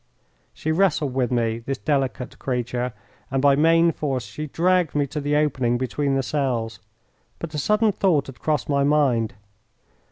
[0.51, 2.91] She wrestled with me, this delicate creature,
[3.29, 6.79] and by main force she dragged me to the opening between the cells.
[7.37, 9.35] But a sudden thought had crossed my mind.